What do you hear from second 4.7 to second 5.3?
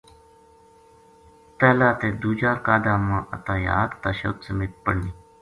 پڑھنی۔